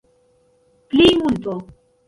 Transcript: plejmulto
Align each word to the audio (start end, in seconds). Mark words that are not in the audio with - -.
plejmulto 0.89 1.55